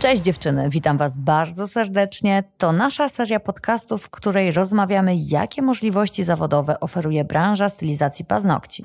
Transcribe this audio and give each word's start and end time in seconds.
Cześć 0.00 0.22
dziewczyny, 0.22 0.68
witam 0.70 0.98
Was 0.98 1.16
bardzo 1.16 1.68
serdecznie. 1.68 2.44
To 2.58 2.72
nasza 2.72 3.08
seria 3.08 3.40
podcastów, 3.40 4.02
w 4.02 4.10
której 4.10 4.52
rozmawiamy, 4.52 5.16
jakie 5.16 5.62
możliwości 5.62 6.24
zawodowe 6.24 6.80
oferuje 6.80 7.24
branża 7.24 7.68
stylizacji 7.68 8.24
paznokci. 8.24 8.84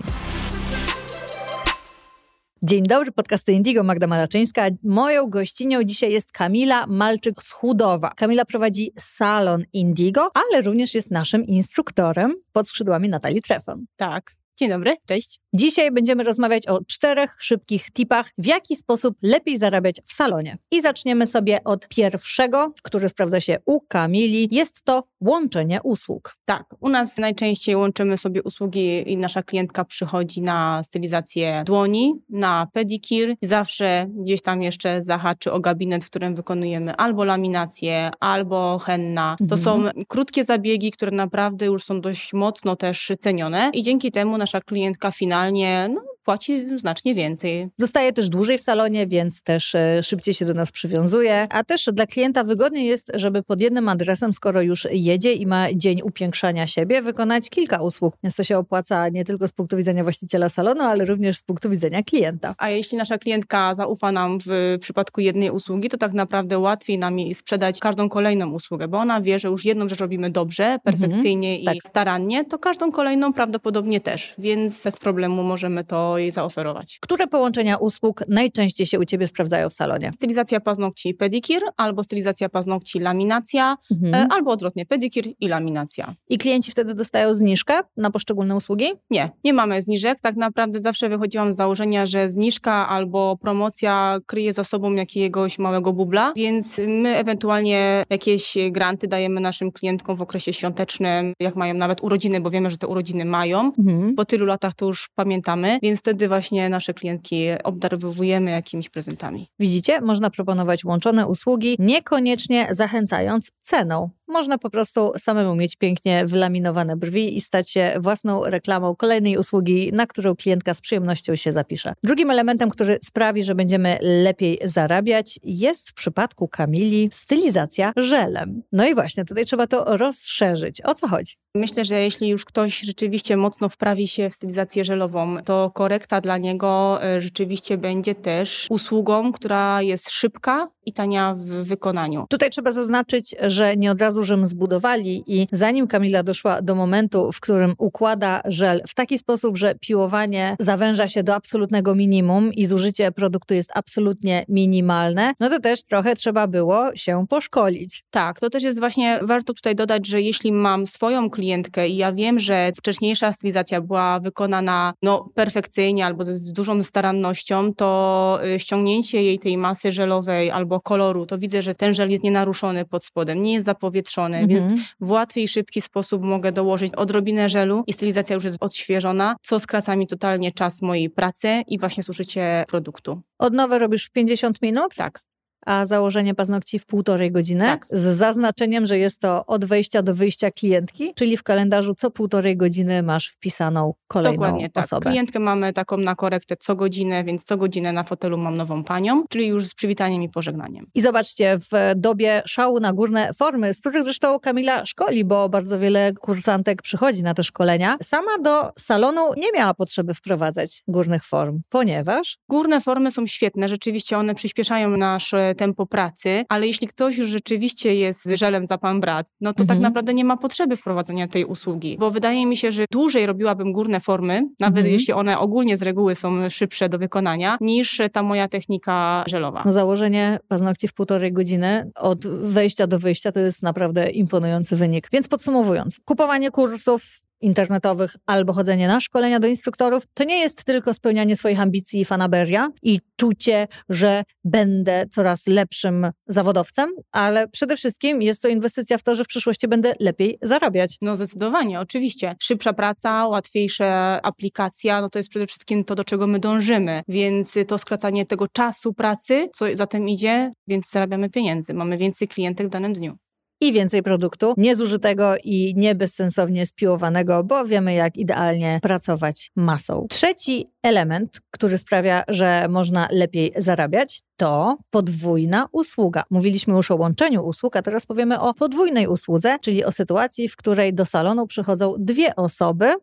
Dzień 2.64 2.84
dobry, 2.84 3.12
podcasty 3.12 3.52
Indigo, 3.52 3.84
Magda 3.84 4.08
Malaczyńska. 4.08 4.68
Moją 4.84 5.30
gościnią 5.30 5.84
dzisiaj 5.84 6.12
jest 6.12 6.32
Kamila 6.32 6.86
Malczyk-Schudowa. 6.88 8.10
Kamila 8.16 8.46
prowadzi 8.46 8.92
salon 8.98 9.64
Indigo, 9.74 10.32
ale 10.34 10.62
również 10.62 10.96
jest 10.96 11.12
naszym 11.12 11.46
instruktorem 11.46 12.34
pod 12.52 12.68
skrzydłami 12.68 13.10
Natalii 13.10 13.42
Trefon. 13.42 13.86
Tak. 13.96 14.36
Dzień 14.58 14.70
dobry, 14.70 14.96
cześć. 15.08 15.40
Dzisiaj 15.56 15.92
będziemy 15.92 16.24
rozmawiać 16.24 16.68
o 16.68 16.80
czterech 16.88 17.36
szybkich 17.40 17.92
tipach, 17.92 18.30
w 18.38 18.46
jaki 18.46 18.76
sposób 18.76 19.16
lepiej 19.22 19.58
zarabiać 19.58 19.96
w 20.06 20.14
salonie. 20.14 20.58
I 20.72 20.82
zaczniemy 20.82 21.28
sobie 21.28 21.64
od 21.64 21.88
pierwszego, 21.88 22.74
który 22.84 23.10
sprawdza 23.10 23.42
się 23.42 23.58
u 23.66 23.80
Kamili. 23.82 24.48
Jest 24.52 24.84
to 24.84 25.04
łączenie 25.22 25.80
usług. 25.84 26.38
Tak, 26.46 26.64
u 26.80 26.90
nas 26.90 27.18
najczęściej 27.18 27.76
łączymy 27.76 28.18
sobie 28.18 28.44
usługi 28.44 29.12
i 29.12 29.18
nasza 29.18 29.44
klientka 29.44 29.86
przychodzi 29.86 30.42
na 30.42 30.82
stylizację 30.84 31.64
dłoni, 31.66 32.14
na 32.30 32.68
pedikir. 32.74 33.36
Zawsze 33.42 34.08
gdzieś 34.10 34.42
tam 34.42 34.62
jeszcze 34.62 35.04
zahaczy 35.04 35.52
o 35.52 35.60
gabinet, 35.60 36.04
w 36.04 36.10
którym 36.10 36.36
wykonujemy 36.36 36.96
albo 36.96 37.24
laminację, 37.24 38.12
albo 38.20 38.80
henna. 38.80 39.36
To 39.50 39.56
mhm. 39.56 39.62
są 39.62 39.84
krótkie 40.08 40.44
zabiegi, 40.44 40.92
które 40.92 41.12
naprawdę 41.12 41.66
już 41.66 41.84
są 41.84 42.02
dość 42.02 42.34
mocno 42.34 42.76
też 42.76 43.12
cenione 43.20 43.70
i 43.74 43.84
dzięki 43.84 44.12
temu 44.12 44.38
nasza 44.38 44.62
klientka 44.62 45.12
finalnie 45.12 45.45
no, 45.88 46.15
płaci 46.26 46.78
znacznie 46.78 47.16
więcej. 47.16 47.70
Zostaje 47.76 48.14
też 48.14 48.30
dłużej 48.30 48.58
w 48.58 48.62
salonie, 48.62 49.08
więc 49.08 49.44
też 49.44 49.76
e, 49.76 50.04
szybciej 50.04 50.34
się 50.34 50.46
do 50.46 50.54
nas 50.54 50.72
przywiązuje. 50.72 51.48
A 51.50 51.64
też 51.64 51.90
dla 51.94 52.06
klienta 52.06 52.44
wygodniej 52.44 52.88
jest, 52.88 53.12
żeby 53.14 53.44
pod 53.44 53.62
jednym 53.62 53.90
adresem, 53.90 54.34
skoro 54.34 54.62
już 54.62 54.88
jedzie 54.92 55.34
i 55.34 55.48
ma 55.48 55.74
dzień 55.74 56.02
upiększania 56.02 56.68
siebie, 56.68 57.02
wykonać 57.02 57.50
kilka 57.50 57.82
usług. 57.82 58.16
Więc 58.24 58.36
to 58.36 58.44
się 58.44 58.58
opłaca 58.58 59.10
nie 59.10 59.26
tylko 59.26 59.48
z 59.48 59.52
punktu 59.52 59.78
widzenia 59.78 60.04
właściciela 60.04 60.50
salonu, 60.50 60.82
ale 60.82 61.06
również 61.06 61.38
z 61.38 61.44
punktu 61.44 61.70
widzenia 61.70 62.04
klienta. 62.04 62.56
A 62.58 62.70
jeśli 62.70 62.98
nasza 62.98 63.18
klientka 63.18 63.76
zaufa 63.76 64.12
nam 64.12 64.40
w 64.46 64.78
przypadku 64.82 65.22
jednej 65.22 65.52
usługi, 65.52 65.90
to 65.90 65.98
tak 65.98 66.14
naprawdę 66.14 66.60
łatwiej 66.60 66.98
nam 66.98 67.16
sprzedać 67.34 67.80
każdą 67.80 68.10
kolejną 68.10 68.52
usługę, 68.52 68.88
bo 68.88 68.98
ona 68.98 69.22
wie, 69.22 69.40
że 69.40 69.48
już 69.48 69.66
jedną 69.66 69.88
rzecz 69.88 70.00
robimy 70.00 70.30
dobrze, 70.30 70.78
perfekcyjnie 70.84 71.50
mhm, 71.50 71.62
i 71.62 71.66
tak. 71.66 71.90
starannie, 71.90 72.46
to 72.46 72.60
każdą 72.60 72.92
kolejną 72.92 73.34
prawdopodobnie 73.34 74.00
też, 74.00 74.36
więc 74.38 74.84
bez 74.84 74.98
problemu 74.98 75.44
możemy 75.44 75.84
to 75.84 76.15
jej 76.18 76.32
zaoferować. 76.32 76.98
Które 77.02 77.28
połączenia 77.28 77.78
usług 77.78 78.24
najczęściej 78.28 78.88
się 78.88 79.00
u 79.00 79.06
Ciebie 79.06 79.28
sprawdzają 79.28 79.70
w 79.70 79.74
salonie? 79.74 80.12
Stylizacja 80.14 80.60
paznokci 80.60 81.14
pedikir, 81.14 81.62
albo 81.78 82.04
stylizacja 82.04 82.50
paznokci 82.50 83.00
laminacja, 83.00 83.78
mhm. 83.92 84.16
E, 84.16 84.28
albo 84.34 84.52
odwrotnie 84.52 84.86
pedikir 84.86 85.26
i 85.40 85.48
laminacja. 85.48 86.16
I 86.30 86.38
klienci 86.38 86.72
wtedy 86.72 86.94
dostają 86.94 87.34
zniżkę 87.34 87.74
na 87.98 88.12
poszczególne 88.12 88.56
usługi? 88.56 88.86
Nie, 89.10 89.30
nie 89.44 89.54
mamy 89.54 89.82
zniżek. 89.82 90.20
Tak 90.22 90.36
naprawdę 90.36 90.80
zawsze 90.80 91.10
wychodziłam 91.10 91.54
z 91.54 91.56
założenia, 91.56 92.06
że 92.06 92.30
zniżka 92.30 92.90
albo 92.90 93.38
promocja 93.38 94.18
kryje 94.26 94.54
za 94.54 94.64
sobą 94.64 94.94
jakiegoś 94.94 95.60
małego 95.60 95.94
bubla, 95.94 96.34
więc 96.36 96.78
my 96.88 97.16
ewentualnie 97.16 98.04
jakieś 98.10 98.58
granty 98.72 99.08
dajemy 99.08 99.42
naszym 99.42 99.72
klientkom 99.72 100.16
w 100.16 100.22
okresie 100.22 100.54
świątecznym, 100.54 101.34
jak 101.40 101.56
mają 101.56 101.74
nawet 101.74 102.04
urodziny, 102.04 102.42
bo 102.42 102.50
wiemy, 102.50 102.70
że 102.70 102.78
te 102.78 102.88
urodziny 102.88 103.26
mają. 103.26 103.72
Mhm. 103.80 104.16
Po 104.16 104.26
tylu 104.26 104.46
latach 104.46 104.74
to 104.74 104.86
już 104.86 105.10
pamiętamy, 105.16 105.80
więc 105.84 106.02
wtedy 106.06 106.28
właśnie 106.28 106.70
nasze 106.70 106.94
klientki 106.94 107.46
obdarowujemy 107.64 108.52
jakimiś 108.52 108.90
prezentami. 108.90 109.48
Widzicie, 109.60 110.02
można 110.02 110.30
proponować 110.30 110.86
łączone 110.86 111.28
usługi, 111.28 111.76
niekoniecznie 111.80 112.68
zachęcając 112.72 113.52
ceną. 113.62 114.10
Można 114.28 114.58
po 114.58 114.70
prostu 114.70 115.12
samemu 115.18 115.56
mieć 115.56 115.76
pięknie 115.76 116.26
wylaminowane 116.26 116.98
brwi 116.98 117.38
i 117.38 117.42
stać 117.42 117.72
się 117.72 117.94
własną 118.00 118.44
reklamą 118.44 118.96
kolejnej 118.96 119.38
usługi, 119.38 119.92
na 119.94 120.08
którą 120.08 120.36
klientka 120.36 120.74
z 120.74 120.82
przyjemnością 120.82 121.36
się 121.36 121.54
zapisze. 121.54 121.94
Drugim 122.04 122.32
elementem, 122.32 122.70
który 122.70 122.98
sprawi, 123.04 123.44
że 123.44 123.56
będziemy 123.56 123.98
lepiej 124.02 124.60
zarabiać, 124.64 125.40
jest 125.44 125.90
w 125.90 125.94
przypadku 125.94 126.48
Kamili 126.48 127.10
stylizacja 127.12 127.94
żelem. 127.98 128.62
No 128.72 128.88
i 128.88 128.96
właśnie, 128.96 129.26
tutaj 129.26 129.46
trzeba 129.46 129.68
to 129.68 129.98
rozszerzyć. 129.98 130.82
O 130.82 130.96
co 130.96 131.08
chodzi? 131.08 131.36
Myślę, 131.56 131.86
że 131.86 131.96
jeśli 132.02 132.30
już 132.30 132.46
ktoś 132.46 132.80
rzeczywiście 132.80 133.38
mocno 133.38 133.70
wprawi 133.70 134.08
się 134.08 134.30
w 134.30 134.34
stylizację 134.34 134.84
żelową, 134.84 135.38
to 135.46 135.72
korekta 135.74 136.22
dla 136.22 136.38
niego 136.38 137.00
e, 137.04 137.22
rzeczywiście 137.22 137.78
będzie 137.78 138.16
też 138.16 138.68
usługą, 138.70 139.32
która 139.32 139.82
jest 139.82 140.12
szybka 140.12 140.68
i 140.86 140.94
tania 140.94 141.34
w 141.38 141.46
wykonaniu. 141.46 142.26
Tutaj 142.30 142.50
trzeba 142.50 142.72
zaznaczyć, 142.72 143.36
że 143.42 143.78
nie 143.78 143.92
od 143.92 144.02
razu 144.02 144.24
Rzym 144.24 144.46
zbudowali 144.46 145.24
i 145.28 145.48
zanim 145.52 145.88
Kamila 145.88 146.24
doszła 146.24 146.62
do 146.62 146.76
momentu, 146.76 147.32
w 147.32 147.40
którym 147.40 147.76
układa 147.78 148.42
żel 148.46 148.82
w 148.88 148.96
taki 148.96 149.18
sposób, 149.18 149.58
że 149.58 149.76
piłowanie 149.76 150.56
zawęża 150.60 151.08
się 151.08 151.24
do 151.24 151.36
absolutnego 151.36 151.96
minimum 151.96 152.54
i 152.54 152.66
zużycie 152.66 153.12
produktu 153.12 153.54
jest 153.54 153.72
absolutnie 153.76 154.46
minimalne, 154.50 155.34
no 155.40 155.50
to 155.50 155.60
też 155.60 155.84
trochę 155.84 156.16
trzeba 156.16 156.48
było 156.48 156.96
się 156.96 157.26
poszkolić. 157.30 158.04
Tak, 158.10 158.40
to 158.40 158.50
też 158.50 158.64
jest 158.64 158.80
właśnie, 158.80 159.20
warto 159.22 159.54
tutaj 159.54 159.76
dodać, 159.76 160.08
że 160.08 160.22
jeśli 160.22 160.52
mam 160.52 160.86
swoją 160.86 161.30
klientkę 161.30 161.88
i 161.88 161.98
ja 161.98 162.14
wiem, 162.14 162.40
że 162.40 162.72
wcześniejsza 162.78 163.34
stylizacja 163.34 163.82
była 163.82 164.20
wykonana 164.20 164.94
no, 165.02 165.30
perfekcyjnie 165.36 166.06
albo 166.06 166.26
z, 166.26 166.30
z 166.30 166.54
dużą 166.54 166.84
starannością, 166.84 167.74
to 167.74 168.40
y, 168.56 168.60
ściągnięcie 168.60 169.24
jej 169.24 169.40
tej 169.40 169.58
masy 169.58 169.92
żelowej 169.92 170.52
albo 170.52 170.75
albo 170.76 170.82
koloru, 170.82 171.26
to 171.26 171.38
widzę, 171.38 171.62
że 171.62 171.76
ten 171.76 171.94
żel 171.94 172.12
jest 172.12 172.24
nienaruszony 172.24 172.86
pod 172.86 173.04
spodem, 173.04 173.44
nie 173.44 173.54
jest 173.54 173.66
zapowietrzony, 173.66 174.38
mhm. 174.38 174.50
więc 174.50 174.82
w 175.00 175.12
łatwy 175.12 175.42
i 175.42 175.48
szybki 175.48 175.82
sposób 175.82 176.24
mogę 176.24 176.52
dołożyć 176.52 176.96
odrobinę 176.96 177.50
żelu 177.50 177.84
i 177.88 177.94
stylizacja 177.94 178.36
już 178.36 178.44
jest 178.44 178.58
odświeżona, 178.60 179.36
co 179.42 179.60
skraca 179.60 179.96
mi 179.96 180.08
totalnie 180.08 180.52
czas 180.52 180.82
mojej 180.82 181.10
pracy 181.10 181.62
i 181.68 181.80
właśnie 181.80 182.04
zużycie 182.04 182.66
produktu. 182.68 183.22
Odnowę 183.40 183.80
robisz 183.80 184.06
w 184.06 184.12
50 184.12 184.62
minut? 184.62 184.96
Tak 184.96 185.20
a 185.66 185.86
założenie 185.86 186.36
paznokci 186.36 186.80
w 186.80 186.86
półtorej 186.86 187.32
godziny, 187.32 187.66
tak. 187.66 187.88
z 187.92 188.18
zaznaczeniem, 188.18 188.86
że 188.86 188.98
jest 188.98 189.22
to 189.22 189.46
od 189.46 189.66
wejścia 189.66 190.02
do 190.02 190.16
wyjścia 190.16 190.52
klientki, 190.52 191.12
czyli 191.16 191.38
w 191.38 191.44
kalendarzu 191.44 191.96
co 191.96 192.12
półtorej 192.12 192.58
godziny 192.58 193.04
masz 193.04 193.28
wpisaną 193.28 193.94
kolejną 194.08 194.42
Dokładnie, 194.42 194.70
tak. 194.70 194.86
osobę. 194.86 195.10
Klientkę 195.10 195.40
mamy 195.40 195.74
taką 195.74 195.98
na 195.98 196.16
korektę 196.16 196.56
co 196.60 196.76
godzinę, 196.76 197.24
więc 197.24 197.44
co 197.44 197.58
godzinę 197.58 197.94
na 197.94 198.04
fotelu 198.04 198.38
mam 198.38 198.58
nową 198.58 198.84
panią, 198.84 199.24
czyli 199.30 199.48
już 199.48 199.66
z 199.66 199.74
przywitaniem 199.74 200.24
i 200.24 200.30
pożegnaniem. 200.30 200.88
I 200.94 201.02
zobaczcie, 201.02 201.58
w 201.60 201.94
dobie 201.96 202.42
szału 202.46 202.80
na 202.80 202.94
górne 202.94 203.34
formy, 203.34 203.74
z 203.74 203.80
których 203.80 204.04
zresztą 204.04 204.40
Kamila 204.40 204.86
szkoli, 204.86 205.26
bo 205.26 205.50
bardzo 205.50 205.80
wiele 205.80 206.14
kursantek 206.14 206.82
przychodzi 206.82 207.24
na 207.24 207.34
te 207.34 207.44
szkolenia, 207.44 207.98
sama 208.02 208.38
do 208.44 208.72
salonu 208.80 209.22
nie 209.38 209.52
miała 209.52 209.74
potrzeby 209.74 210.14
wprowadzać 210.14 210.84
górnych 210.88 211.24
form, 211.24 211.62
ponieważ... 211.70 212.38
Górne 212.50 212.82
formy 212.82 213.12
są 213.12 213.28
świetne, 213.28 213.70
rzeczywiście 213.70 214.18
one 214.18 214.36
przyspieszają 214.36 214.98
nasze 214.98 215.55
tempo 215.56 215.86
pracy, 215.86 216.46
ale 216.50 216.68
jeśli 216.68 216.88
ktoś 216.88 217.18
już 217.18 217.30
rzeczywiście 217.30 217.96
jest 217.96 218.30
żelem 218.36 218.66
za 218.66 218.78
pan 218.78 219.00
brat, 219.00 219.28
no 219.42 219.54
to 219.54 219.58
tak 219.58 219.62
mhm. 219.62 219.80
tak 219.80 219.84
naprawdę 219.84 220.14
nie 220.14 220.26
ma 220.26 220.38
potrzeby 220.38 220.78
wprowadzenia 220.78 221.28
tej 221.28 221.46
usługi, 221.46 221.98
bo 222.00 222.12
wydaje 222.12 222.46
mi 222.46 222.58
się, 222.58 222.72
że 222.72 222.86
dłużej 222.92 223.26
robiłabym 223.26 223.74
górne 223.74 224.00
formy, 224.00 224.42
nawet 224.60 224.78
mhm. 224.78 224.94
jeśli 224.94 225.14
one 225.14 225.40
ogólnie 225.40 225.78
z 225.78 225.82
reguły 225.82 226.16
są 226.16 226.50
szybsze 226.50 226.90
do 226.90 227.00
wykonania, 227.00 227.58
niż 227.62 228.02
ta 228.12 228.24
moja 228.24 228.48
technika 228.48 229.24
żelowa. 229.28 229.64
No 229.66 229.72
założenie 229.72 230.40
paznokci 230.48 230.88
w 230.88 230.94
półtorej 230.94 231.34
godziny 231.34 231.92
od 231.96 232.28
wejścia 232.28 232.88
do 232.88 233.00
wyjścia 233.00 233.32
to 233.32 233.40
jest 233.40 233.64
naprawdę 233.64 234.10
imponujący 234.10 234.76
wynik. 234.76 235.08
Więc 235.14 235.28
podsumowując, 235.28 236.00
kupowanie 236.06 236.52
kursów 236.52 237.25
internetowych 237.42 238.16
albo 238.26 238.54
chodzenie 238.54 238.88
na 238.88 239.00
szkolenia 239.00 239.40
do 239.40 239.48
instruktorów, 239.48 240.04
to 240.14 240.24
nie 240.24 240.40
jest 240.40 240.64
tylko 240.64 240.94
spełnianie 240.94 241.36
swoich 241.36 241.62
ambicji 241.62 242.00
i 242.00 242.06
fanaberia 242.06 242.70
i 242.84 243.00
czucie, 243.16 243.68
że 243.90 244.24
będę 244.44 245.06
coraz 245.12 245.48
lepszym 245.48 246.12
zawodowcem, 246.28 246.90
ale 247.12 247.48
przede 247.48 247.78
wszystkim 247.78 248.22
jest 248.22 248.42
to 248.42 248.48
inwestycja 248.48 248.98
w 248.98 249.04
to, 249.04 249.16
że 249.16 249.24
w 249.24 249.28
przyszłości 249.28 249.68
będę 249.68 249.94
lepiej 250.00 250.38
zarabiać. 250.42 250.98
No 251.02 251.16
zdecydowanie, 251.16 251.80
oczywiście. 251.80 252.36
Szybsza 252.42 252.74
praca, 252.74 253.28
łatwiejsza 253.28 254.22
aplikacja, 254.22 255.02
no 255.02 255.10
to 255.10 255.20
jest 255.20 255.30
przede 255.30 255.48
wszystkim 255.48 255.84
to, 255.84 255.96
do 255.96 256.04
czego 256.04 256.28
my 256.28 256.40
dążymy, 256.40 257.02
więc 257.08 257.54
to 257.68 257.78
skracanie 257.78 258.26
tego 258.26 258.48
czasu 258.48 258.94
pracy, 258.94 259.50
co 259.54 259.66
za 259.74 259.88
tym 259.88 260.10
idzie, 260.10 260.52
więc 260.68 260.90
zarabiamy 260.90 261.30
pieniędzy, 261.30 261.74
mamy 261.74 261.98
więcej 261.98 262.28
klientek 262.28 262.68
w 262.68 262.70
danym 262.70 262.94
dniu 262.94 263.18
i 263.62 263.74
więcej 263.74 264.04
produktu 264.04 264.54
niezużytego 264.58 265.34
i 265.44 265.74
nie 265.76 265.96
bezsensownie 265.96 266.66
spiłowanego, 266.66 267.44
bo 267.44 267.66
wiemy 267.66 267.94
jak 267.94 268.18
idealnie 268.18 268.80
pracować 268.82 269.52
masą. 269.56 270.06
Trzeci 270.10 270.70
element, 270.84 271.42
który 271.52 271.78
sprawia, 271.78 272.24
że 272.28 272.68
można 272.70 273.08
lepiej 273.12 273.52
zarabiać, 273.58 274.22
to 274.38 274.78
podwójna 274.90 275.68
usługa. 275.72 276.24
Mówiliśmy 276.30 276.74
już 276.74 276.92
o 276.92 276.96
łączeniu 276.96 277.46
usług, 277.46 277.76
a 277.76 277.82
teraz 277.82 278.06
powiemy 278.06 278.40
o 278.40 278.54
podwójnej 278.54 279.08
usłudze, 279.08 279.58
czyli 279.62 279.86
o 279.86 279.92
sytuacji, 279.92 280.50
w 280.50 280.56
której 280.56 280.94
do 280.94 281.06
salonu 281.06 281.48
przychodzą 281.48 281.94
dwie 282.00 282.36
osoby, 282.36 282.94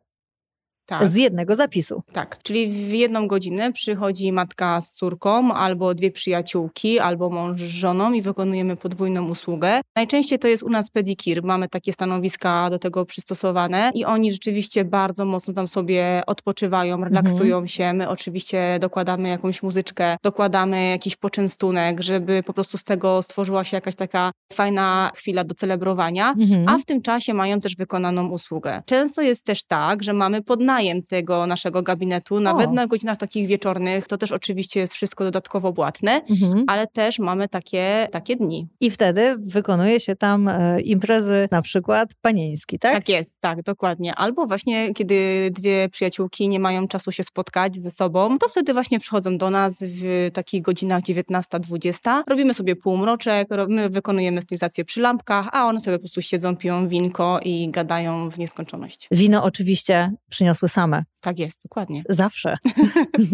Tak. 0.86 1.08
Z 1.08 1.14
jednego 1.14 1.54
zapisu. 1.54 2.02
Tak, 2.12 2.42
czyli 2.42 2.68
w 2.68 2.92
jedną 2.92 3.28
godzinę 3.28 3.72
przychodzi 3.72 4.32
matka 4.32 4.80
z 4.80 4.92
córką, 4.92 5.54
albo 5.54 5.94
dwie 5.94 6.10
przyjaciółki, 6.10 6.98
albo 6.98 7.30
mąż 7.30 7.60
z 7.60 7.64
żoną 7.64 8.12
i 8.12 8.22
wykonujemy 8.22 8.76
podwójną 8.76 9.28
usługę. 9.28 9.80
Najczęściej 9.96 10.38
to 10.38 10.48
jest 10.48 10.62
u 10.62 10.68
nas 10.68 10.90
pedikir. 10.90 11.44
Mamy 11.44 11.68
takie 11.68 11.92
stanowiska 11.92 12.70
do 12.70 12.78
tego 12.78 13.04
przystosowane 13.04 13.90
i 13.94 14.04
oni 14.04 14.32
rzeczywiście 14.32 14.84
bardzo 14.84 15.24
mocno 15.24 15.54
tam 15.54 15.68
sobie 15.68 16.22
odpoczywają, 16.26 17.04
relaksują 17.04 17.56
mhm. 17.56 17.68
się. 17.68 17.92
My 17.92 18.08
oczywiście 18.08 18.78
dokładamy 18.80 19.28
jakąś 19.28 19.62
muzyczkę, 19.62 20.16
dokładamy 20.22 20.90
jakiś 20.90 21.16
poczęstunek, 21.16 22.00
żeby 22.00 22.42
po 22.42 22.52
prostu 22.52 22.78
z 22.78 22.84
tego 22.84 23.22
stworzyła 23.22 23.64
się 23.64 23.76
jakaś 23.76 23.94
taka 23.94 24.30
fajna 24.52 25.10
chwila 25.14 25.44
do 25.44 25.54
celebrowania, 25.54 26.30
mhm. 26.30 26.68
a 26.68 26.78
w 26.78 26.84
tym 26.84 27.02
czasie 27.02 27.34
mają 27.34 27.58
też 27.58 27.76
wykonaną 27.76 28.28
usługę. 28.28 28.82
Często 28.86 29.22
jest 29.22 29.44
też 29.44 29.62
tak, 29.62 30.02
że 30.02 30.12
mamy 30.12 30.42
podnajem 30.72 31.02
tego 31.02 31.46
naszego 31.46 31.82
gabinetu, 31.82 32.40
nawet 32.40 32.66
o. 32.66 32.72
na 32.72 32.86
godzinach 32.86 33.18
takich 33.18 33.46
wieczornych, 33.46 34.06
to 34.06 34.18
też 34.18 34.32
oczywiście 34.32 34.80
jest 34.80 34.94
wszystko 34.94 35.24
dodatkowo 35.24 35.72
płatne, 35.72 36.20
mhm. 36.30 36.64
ale 36.66 36.86
też 36.86 37.18
mamy 37.18 37.48
takie, 37.48 38.08
takie 38.12 38.36
dni. 38.36 38.68
I 38.80 38.90
wtedy 38.90 39.36
wykonuje 39.38 40.00
się 40.00 40.16
tam 40.16 40.48
e, 40.48 40.80
imprezy 40.80 41.48
na 41.50 41.62
przykład 41.62 42.08
panieński, 42.22 42.78
tak? 42.78 42.92
Tak 42.92 43.08
jest, 43.08 43.36
tak, 43.40 43.62
dokładnie. 43.62 44.14
Albo 44.14 44.46
właśnie, 44.46 44.94
kiedy 44.94 45.50
dwie 45.50 45.88
przyjaciółki 45.88 46.48
nie 46.48 46.60
mają 46.60 46.88
czasu 46.88 47.12
się 47.12 47.24
spotkać 47.24 47.76
ze 47.76 47.90
sobą, 47.90 48.38
to 48.38 48.48
wtedy 48.48 48.72
właśnie 48.72 49.00
przychodzą 49.00 49.38
do 49.38 49.50
nas 49.50 49.78
w 49.80 50.30
takich 50.32 50.62
godzinach 50.62 51.02
19-20. 51.02 52.22
Robimy 52.26 52.54
sobie 52.54 52.76
półmroczek, 52.76 53.48
my 53.68 53.90
wykonujemy 53.90 54.42
stylizację 54.42 54.84
przy 54.84 55.00
lampkach, 55.00 55.48
a 55.52 55.66
one 55.66 55.80
sobie 55.80 55.96
po 55.96 56.00
prostu 56.00 56.22
siedzą, 56.22 56.56
piją 56.56 56.88
winko 56.88 57.40
i 57.44 57.70
gadają 57.70 58.30
w 58.30 58.38
nieskończoność. 58.38 59.08
Wino 59.10 59.42
oczywiście 59.42 60.12
przyniosły 60.62 60.68
same. 60.68 61.04
Tak 61.20 61.38
jest, 61.38 61.62
dokładnie. 61.62 62.02
Zawsze. 62.22 62.56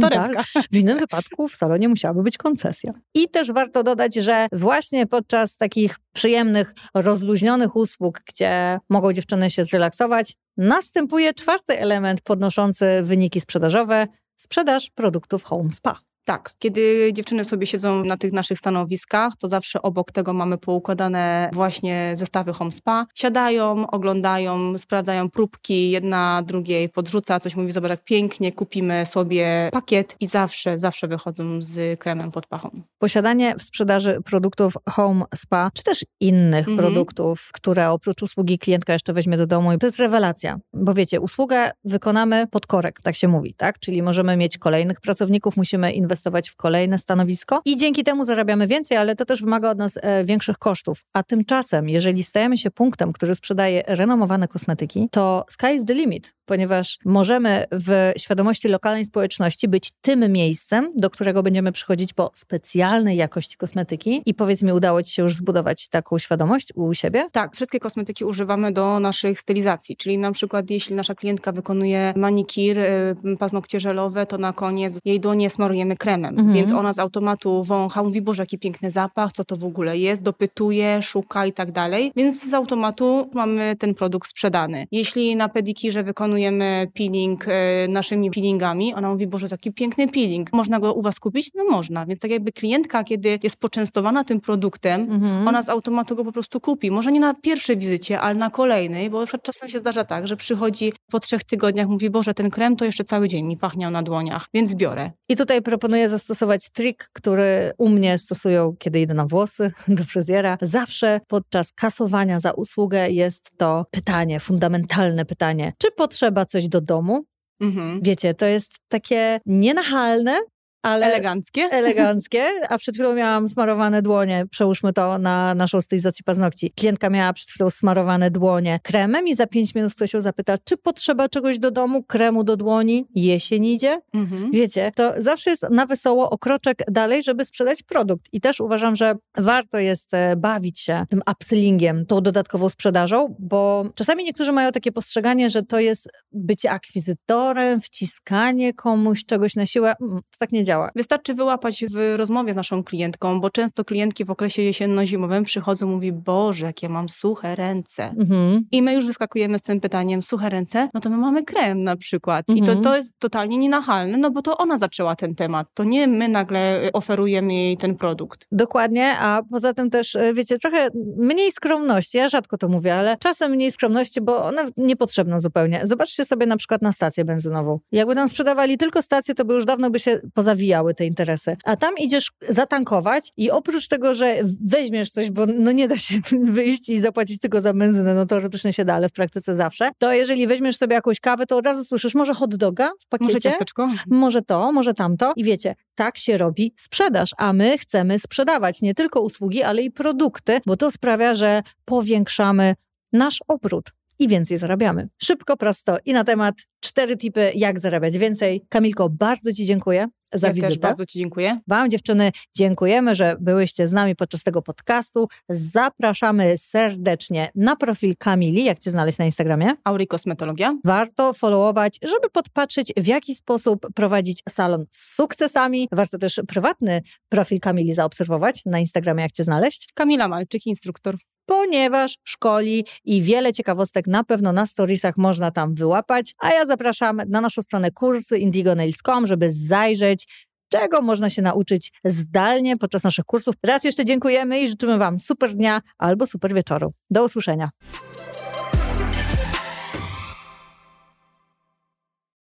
Torebka. 0.01 0.43
w 0.73 0.77
innym 0.77 0.99
wypadku 0.99 1.49
w 1.49 1.57
salonie 1.57 1.89
musiałaby 1.89 2.23
być 2.23 2.39
koncesja. 2.39 2.93
I 3.15 3.29
też 3.29 3.53
warto 3.53 3.83
dodać, 3.83 4.15
że 4.15 4.47
właśnie 4.53 5.07
podczas 5.07 5.57
takich 5.57 5.99
przyjemnych, 6.13 6.75
rozluźnionych 6.95 7.77
usług, 7.77 8.21
gdzie 8.27 8.79
mogą 8.91 9.13
dziewczyny 9.13 9.51
się 9.51 9.65
zrelaksować, 9.65 10.37
następuje 10.57 11.35
czwarty 11.35 11.81
element 11.81 12.21
podnoszący 12.21 13.01
wyniki 13.03 13.41
sprzedażowe 13.41 14.07
sprzedaż 14.37 14.91
produktów 14.91 15.45
Home 15.45 15.71
Spa. 15.73 16.08
Tak, 16.29 16.55
kiedy 16.59 17.11
dziewczyny 17.13 17.45
sobie 17.45 17.67
siedzą 17.67 18.05
na 18.05 18.17
tych 18.17 18.33
naszych 18.33 18.59
stanowiskach, 18.59 19.33
to 19.41 19.49
zawsze 19.49 19.83
obok 19.83 20.13
tego 20.13 20.33
mamy 20.33 20.59
poukładane 20.59 21.51
właśnie 21.53 22.13
zestawy 22.17 22.53
home 22.53 22.73
spa. 22.73 23.07
Siadają, 23.15 23.87
oglądają, 23.91 24.79
sprawdzają 24.79 25.31
próbki, 25.31 25.91
jedna 25.91 26.43
drugiej 26.47 26.89
podrzuca, 26.89 27.41
coś 27.41 27.57
mówi, 27.57 27.73
zobacz 27.73 27.91
jak 27.91 28.05
pięknie, 28.05 28.53
kupimy 28.53 29.07
sobie 29.07 29.69
pakiet 29.73 30.17
i 30.21 30.27
zawsze, 30.27 30.79
zawsze 30.79 31.09
wychodzą 31.09 31.63
z 31.63 32.01
kremem 32.01 32.31
pod 32.31 32.47
pachą. 32.47 32.83
Posiadanie 32.99 33.55
w 33.59 33.63
sprzedaży 33.63 34.19
produktów 34.25 34.75
home 34.91 35.25
spa, 35.35 35.71
czy 35.75 35.83
też 35.83 36.05
innych 36.21 36.69
mhm. 36.69 36.77
produktów, 36.77 37.51
które 37.53 37.91
oprócz 37.91 38.23
usługi 38.23 38.59
klientka 38.59 38.93
jeszcze 38.93 39.13
weźmie 39.13 39.37
do 39.37 39.47
domu, 39.47 39.79
to 39.79 39.87
jest 39.87 39.99
rewelacja, 39.99 40.59
bo 40.75 40.95
wiecie, 40.95 41.21
usługę 41.21 41.71
wykonamy 41.85 42.47
pod 42.47 42.67
korek, 42.67 43.01
tak 43.03 43.15
się 43.15 43.29
mówi, 43.29 43.55
tak? 43.55 43.79
Czyli 43.79 44.03
możemy 44.03 44.37
mieć 44.37 44.59
kolejnych 44.59 45.01
pracowników, 45.01 45.57
musimy 45.57 45.93
inwestować 45.93 46.18
w 46.49 46.57
kolejne 46.57 46.99
stanowisko 46.99 47.61
i 47.65 47.77
dzięki 47.77 48.05
temu 48.05 48.25
zarabiamy 48.25 48.67
więcej, 48.67 48.99
ale 48.99 49.17
to 49.17 49.25
też 49.25 49.43
wymaga 49.43 49.71
od 49.71 49.79
nas 49.79 49.99
e, 50.03 50.25
większych 50.25 50.59
kosztów. 50.59 51.05
A 51.13 51.23
tymczasem, 51.23 51.89
jeżeli 51.89 52.23
stajemy 52.23 52.57
się 52.57 52.71
punktem, 52.71 53.13
który 53.13 53.35
sprzedaje 53.35 53.83
renomowane 53.87 54.49
kosmetyki, 54.49 55.09
to 55.11 55.45
sky 55.49 55.75
is 55.75 55.85
the 55.85 55.95
limit, 55.95 56.35
ponieważ 56.45 56.99
możemy 57.05 57.65
w 57.73 58.13
świadomości 58.17 58.69
lokalnej 58.69 59.05
społeczności 59.05 59.69
być 59.69 59.93
tym 60.01 60.33
miejscem, 60.33 60.93
do 60.97 61.11
którego 61.11 61.43
będziemy 61.43 61.73
przychodzić 61.73 62.13
po 62.13 62.31
specjalnej 62.35 63.17
jakości 63.17 63.57
kosmetyki. 63.57 64.23
I 64.27 64.35
powiedz 64.35 64.63
mi, 64.63 64.73
udało 64.73 65.03
Ci 65.03 65.13
się 65.13 65.23
już 65.23 65.35
zbudować 65.35 65.89
taką 65.89 66.19
świadomość 66.19 66.73
u 66.75 66.95
siebie? 66.95 67.27
Tak, 67.33 67.55
wszystkie 67.55 67.81
kosmetyki 67.81 68.25
używamy 68.25 68.73
do 68.73 69.01
naszych 69.01 69.41
stylizacji, 69.41 69.97
czyli 69.97 70.19
na 70.19 70.33
przykład 70.33 70.71
jeśli 70.71 70.95
nasza 70.95 71.15
klientka 71.15 71.53
wykonuje 71.53 72.13
manikir, 72.17 72.79
y, 72.79 73.37
paznokcie 73.39 73.81
żelowe, 73.81 74.27
to 74.27 74.39
na 74.39 74.53
koniec 74.53 74.99
jej 75.05 75.21
dłonie 75.21 75.51
smarujemy 75.51 75.97
kremem 75.97 76.08
kremem, 76.09 76.39
mhm. 76.39 76.53
więc 76.53 76.73
ona 76.73 76.93
z 76.93 76.99
automatu 76.99 77.65
wącha, 77.65 78.03
mówi, 78.03 78.23
boże, 78.23 78.43
jaki 78.43 78.59
piękny 78.59 78.91
zapach, 78.91 79.33
co 79.33 79.45
to 79.45 79.57
w 79.57 79.65
ogóle 79.65 79.99
jest, 79.99 80.23
dopytuje, 80.23 81.03
szuka 81.03 81.47
i 81.47 81.53
tak 81.53 81.73
dalej, 81.73 82.13
więc 82.17 82.51
z 82.51 82.55
automatu 82.55 83.29
mamy 83.35 83.77
ten 83.79 83.95
produkt 83.95 84.29
sprzedany. 84.29 84.87
Jeśli 84.93 85.37
na 85.37 85.49
pedikirze 85.49 86.03
wykonujemy 86.03 86.87
peeling 86.95 87.45
e, 87.49 87.89
naszymi 87.89 88.31
peelingami, 88.31 88.95
ona 88.95 89.11
mówi, 89.11 89.27
boże, 89.27 89.49
taki 89.49 89.73
piękny 89.73 90.09
peeling, 90.09 90.53
można 90.53 90.79
go 90.79 90.93
u 90.93 91.03
was 91.03 91.21
kupić? 91.21 91.51
No 91.55 91.65
można, 91.65 92.07
więc 92.07 92.21
tak 92.21 92.31
jakby 92.31 92.53
klientka, 92.53 93.05
kiedy 93.05 93.39
jest 93.43 93.57
poczęstowana 93.57 94.25
tym 94.25 94.41
produktem, 94.41 95.01
mhm. 95.01 95.49
ona 95.49 95.63
z 95.63 95.69
automatu 95.69 96.17
go 96.17 96.25
po 96.25 96.33
prostu 96.33 96.61
kupi. 96.61 96.91
Może 96.91 97.13
nie 97.13 97.21
na 97.21 97.35
pierwszej 97.35 97.77
wizycie, 97.77 98.21
ale 98.21 98.35
na 98.35 98.51
kolejnej, 98.51 99.11
bo 99.11 99.27
czasem 99.43 99.69
się 99.69 99.79
zdarza 99.79 100.05
tak, 100.05 100.27
że 100.27 100.37
przychodzi 100.37 100.93
po 101.11 101.21
trzech 101.21 101.45
tygodniach, 101.45 101.89
mówi, 101.89 102.11
boże, 102.11 102.35
ten 102.35 102.51
krem 102.51 102.77
to 102.77 102.85
jeszcze 102.85 103.05
cały 103.05 103.29
dzień 103.29 103.45
mi 103.47 103.57
pachniał 103.57 103.91
na 103.91 104.03
dłoniach, 104.03 104.47
więc 104.55 104.75
biorę. 104.75 105.11
I 105.29 105.37
tutaj 105.37 105.63
proponuję 105.63 105.98
proponuję 105.99 106.09
zastosować 106.09 106.71
trik, 106.71 107.11
który 107.13 107.73
u 107.79 107.89
mnie 107.89 108.19
stosują, 108.19 108.77
kiedy 108.79 109.01
idę 109.01 109.15
na 109.15 109.27
włosy 109.27 109.73
do 109.89 110.05
fryzjera. 110.05 110.59
Zawsze 110.63 111.21
podczas 111.29 111.73
kasowania 111.73 112.41
za 112.41 112.53
usługę 112.53 113.11
jest 113.11 113.51
to 113.57 113.87
pytanie, 113.91 114.41
fundamentalne 114.41 115.25
pytanie, 115.25 115.73
czy 115.79 115.91
potrzeba 115.91 116.47
coś 116.47 116.69
do 116.69 116.81
domu? 116.81 117.25
Mhm. 117.61 118.01
Wiecie, 118.03 118.35
to 118.35 118.47
jest 118.47 118.73
takie 118.89 119.41
nienachalne, 119.47 120.39
ale 120.83 121.07
eleganckie. 121.07 121.63
Eleganckie, 121.63 122.45
a 122.69 122.79
przed 122.79 122.95
chwilą 122.95 123.15
miałam 123.15 123.49
smarowane 123.49 124.03
dłonie, 124.03 124.45
przełóżmy 124.51 124.93
to 124.93 125.19
na 125.19 125.55
naszą 125.55 125.81
stylizację 125.81 126.23
paznokci. 126.25 126.73
Klientka 126.77 127.11
miała 127.11 127.33
przed 127.33 127.49
chwilą 127.49 127.71
smarowane 127.71 128.31
dłonie 128.31 128.81
kremem 128.83 129.29
i 129.29 129.35
za 129.35 129.47
pięć 129.47 129.75
minut 129.75 129.95
ktoś 129.95 130.11
się 130.11 130.21
zapyta, 130.21 130.59
czy 130.65 130.77
potrzeba 130.77 131.29
czegoś 131.29 131.59
do 131.59 131.71
domu, 131.71 132.03
kremu 132.03 132.45
do 132.45 132.57
dłoni, 132.57 133.07
jesień 133.15 133.65
idzie. 133.65 134.01
Mhm. 134.15 134.51
Wiecie, 134.51 134.93
to 134.95 135.13
zawsze 135.19 135.51
jest 135.51 135.67
na 135.71 135.87
wesoło 135.87 136.31
o 136.31 136.39
kroczek 136.39 136.83
dalej, 136.89 137.23
żeby 137.23 137.45
sprzedać 137.45 137.83
produkt. 137.83 138.27
I 138.33 138.41
też 138.41 138.61
uważam, 138.61 138.97
że 138.97 139.15
warto 139.39 139.79
jest 139.79 140.15
e, 140.15 140.37
bawić 140.37 140.81
się 140.81 141.05
tym 141.11 141.23
upsellingiem, 141.33 142.07
tą 142.07 142.21
dodatkową 142.21 142.69
sprzedażą, 142.69 143.37
bo 143.39 143.85
czasami 143.95 144.25
niektórzy 144.25 144.53
mają 144.53 144.73
takie 144.73 144.93
postrzeganie, 144.93 145.51
że 145.51 145.63
to 145.63 145.81
jest 145.81 146.09
bycie 146.33 146.71
akwizytorem, 146.71 147.81
wciskanie 147.81 148.75
komuś 148.75 149.25
czegoś 149.25 149.57
na 149.57 149.67
siłę. 149.67 149.95
Mm, 150.01 150.17
to 150.17 150.39
tak 150.39 150.53
nie 150.53 150.65
działa. 150.69 150.91
Wystarczy 150.97 151.35
wyłapać 151.35 151.85
w 151.91 152.15
rozmowie 152.17 152.53
z 152.53 152.57
naszą 152.57 152.85
klientką, 152.85 153.41
bo 153.41 153.51
często 153.51 153.85
klientki 153.85 154.25
w 154.25 154.31
okresie 154.31 154.63
jesienno-zimowym 154.63 155.45
przychodzą 155.45 155.89
i 155.89 155.91
mówi, 155.91 156.13
Boże, 156.13 156.67
jakie 156.67 156.89
mam 156.89 157.09
suche 157.09 157.57
ręce. 157.57 158.15
Mhm. 158.19 158.65
I 158.73 158.83
my 158.83 158.95
już 158.95 159.07
wyskakujemy 159.07 159.59
z 159.59 159.63
tym 159.63 159.81
pytaniem, 159.81 160.23
suche 160.23 160.49
ręce, 160.49 160.89
no 160.95 161.01
to 161.01 161.11
my 161.11 161.17
mamy 161.17 161.45
krem 161.45 161.85
na 161.85 161.97
przykład. 161.97 162.51
Mhm. 162.51 162.59
I 162.59 162.67
to, 162.67 162.73
mhm. 162.73 162.85
to 162.85 162.97
jest 162.97 163.19
totalnie 163.19 163.59
nienachalne, 163.59 164.19
no 164.19 164.31
bo 164.31 164.43
to 164.43 164.57
ona 164.57 164.79
zaczęła 164.79 165.17
ten 165.17 165.35
temat. 165.35 165.67
To 165.75 165.85
nie 165.85 166.07
my 166.07 166.29
nagle 166.29 166.85
y, 166.85 166.93
oferujemy 166.93 167.55
jej 167.55 167.77
ten 167.77 167.97
produkt. 167.97 168.47
Dokładnie, 168.53 169.19
a 169.19 169.43
poza 169.51 169.75
tym 169.75 169.91
też, 169.91 170.15
y, 170.15 170.33
wiecie, 170.35 170.59
trochę 170.59 170.89
mniej 171.17 171.53
skromności. 171.53 172.19
Ja 172.19 172.29
rzadko 172.29 172.59
to 172.59 172.69
mówię, 172.69 172.95
ale 172.95 173.17
czasem 173.17 173.53
mniej 173.53 173.71
skromności, 173.71 174.21
bo 174.21 174.45
ona 174.45 174.63
niepotrzebna 174.77 175.39
zupełnie. 175.39 175.81
Zobaczcie 175.85 176.25
sobie 176.25 176.47
na 176.47 176.57
przykład 176.57 176.83
na 176.83 176.93
stację 176.93 177.25
benzynową. 177.25 177.81
Jakby 177.93 178.15
tam 178.15 178.29
sprzedawali 178.29 178.79
tylko 178.79 179.03
stację, 179.03 179.35
to 179.35 179.45
by 179.45 179.55
już 179.55 179.65
dawno 179.65 179.91
by 179.91 179.99
się 179.99 180.21
poza 180.35 180.55
zawijały 180.59 180.95
te 180.95 181.07
interesy. 181.07 181.57
A 181.65 181.77
tam 181.77 181.95
idziesz 181.99 182.31
zatankować 182.49 183.33
i 183.37 183.51
oprócz 183.51 183.89
tego, 183.89 184.15
że 184.15 184.37
weźmiesz 184.65 185.11
coś, 185.11 185.31
bo 185.31 185.47
no 185.47 185.73
nie 185.73 185.89
da 185.89 185.99
się 185.99 186.15
wyjść 186.59 186.89
i 186.89 186.99
zapłacić 186.99 187.41
tylko 187.41 187.61
za 187.61 187.73
benzynę, 187.73 188.15
no 188.15 188.27
teoretycznie 188.27 188.73
się 188.73 188.85
da, 188.85 188.95
ale 188.95 189.09
w 189.09 189.13
praktyce 189.13 189.55
zawsze, 189.55 189.91
to 189.99 190.13
jeżeli 190.13 190.47
weźmiesz 190.47 190.77
sobie 190.77 190.95
jakąś 190.95 191.21
kawę, 191.21 191.47
to 191.47 191.57
od 191.57 191.67
razu 191.67 191.85
słyszysz 191.85 192.15
może 192.15 192.35
hot 192.35 192.57
doga 192.57 192.91
w 193.01 193.09
pakiecie, 193.09 193.33
może 193.33 193.41
ciasteczko, 193.41 193.91
może 194.07 194.43
to, 194.43 194.73
może 194.73 194.95
tamto 194.95 195.33
i 195.37 195.45
wiecie, 195.45 195.75
tak 195.95 196.19
się 196.19 196.37
robi 196.39 196.73
sprzedaż, 196.77 197.31
a 197.37 197.53
my 197.53 197.79
chcemy 197.79 198.19
sprzedawać 198.19 198.83
nie 198.83 198.95
tylko 198.95 199.21
usługi, 199.21 199.63
ale 199.63 199.83
i 199.83 199.91
produkty, 199.91 200.61
bo 200.67 200.77
to 200.77 200.91
sprawia, 200.91 201.35
że 201.35 201.63
powiększamy 201.85 202.75
nasz 203.13 203.39
obrót 203.49 203.93
i 204.19 204.29
więcej 204.29 204.59
zarabiamy. 204.59 205.09
Szybko, 205.23 205.57
prosto 205.57 205.97
i 206.05 206.13
na 206.13 206.25
temat 206.25 206.55
cztery 206.81 207.17
tipy, 207.17 207.53
jak 207.55 207.81
zarabiać 207.81 208.19
więcej. 208.19 208.63
Kamilko, 208.69 209.09
bardzo 209.09 209.53
Ci 209.53 209.65
dziękuję 209.65 210.09
za 210.33 210.47
ja 210.47 210.53
wizytę. 210.53 210.69
Też 210.69 210.79
bardzo 210.79 211.07
Ci 211.07 211.19
dziękuję. 211.19 211.61
Wam 211.67 211.91
dziewczyny 211.91 212.33
dziękujemy, 212.57 213.15
że 213.15 213.37
byłyście 213.41 213.87
z 213.87 213.93
nami 213.93 214.17
podczas 214.17 214.43
tego 214.43 214.63
podcastu. 214.63 215.29
Zapraszamy 215.49 216.59
serdecznie 216.59 217.51
na 217.55 217.77
profil 217.77 218.15
Kamili. 218.19 218.65
Jak 218.65 218.79
Cię 218.79 218.91
znaleźć 218.91 219.19
na 219.19 219.25
Instagramie? 219.25 219.73
Auri 219.85 220.07
Kosmetologia. 220.07 220.79
Warto 220.85 221.33
followować, 221.33 221.99
żeby 222.03 222.31
podpatrzeć 222.33 222.93
w 222.97 223.07
jaki 223.07 223.35
sposób 223.35 223.87
prowadzić 223.95 224.43
salon 224.49 224.85
z 224.91 225.15
sukcesami. 225.15 225.89
Warto 225.93 226.19
też 226.19 226.41
prywatny 226.49 227.03
profil 227.29 227.61
Kamili 227.61 227.95
zaobserwować 227.95 228.63
na 228.67 228.79
Instagramie. 228.79 229.23
Jak 229.23 229.33
Cię 229.33 229.45
znaleźć? 229.45 229.89
Kamila 229.95 230.29
Malczyk, 230.29 230.67
instruktor. 230.67 231.17
Ponieważ 231.49 232.19
szkoli 232.25 232.85
i 233.05 233.23
wiele 233.23 233.53
ciekawostek 233.53 234.07
na 234.07 234.25
pewno 234.25 234.53
na 234.53 234.67
storiesach 234.67 235.17
można 235.17 235.51
tam 235.51 235.75
wyłapać. 235.75 236.35
A 236.39 236.53
ja 236.53 236.67
zapraszam 236.67 237.21
na 237.29 237.41
naszą 237.41 237.63
stronę 237.63 237.91
kursy 237.91 238.39
indigonails.com, 238.39 239.27
żeby 239.27 239.51
zajrzeć, 239.51 240.29
czego 240.73 241.03
można 241.03 241.31
się 241.31 241.43
nauczyć 241.43 241.93
zdalnie 242.05 242.77
podczas 242.77 243.05
naszych 243.05 243.25
kursów. 243.25 243.55
Raz 243.67 243.85
jeszcze 243.85 244.05
dziękujemy 244.05 244.61
i 244.61 244.69
życzymy 244.69 244.99
Wam 244.99 245.19
super 245.19 245.55
dnia 245.55 245.81
albo 245.99 246.27
super 246.27 246.55
wieczoru. 246.55 246.93
Do 247.11 247.25
usłyszenia. 247.25 247.71